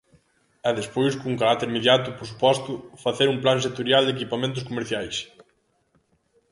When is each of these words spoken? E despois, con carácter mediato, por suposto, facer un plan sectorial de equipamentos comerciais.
E 0.67 0.69
despois, 0.79 1.13
con 1.21 1.39
carácter 1.41 1.69
mediato, 1.77 2.09
por 2.17 2.25
suposto, 2.31 2.71
facer 3.03 3.27
un 3.31 3.39
plan 3.43 3.59
sectorial 3.65 4.03
de 4.05 4.15
equipamentos 4.15 4.65
comerciais. 4.69 5.15